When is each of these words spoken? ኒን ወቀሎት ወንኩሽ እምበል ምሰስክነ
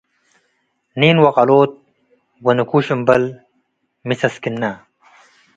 ኒን 0.99 1.17
ወቀሎት 1.23 1.71
ወንኩሽ 2.45 2.87
እምበል 2.95 3.23
ምሰስክነ 4.07 4.61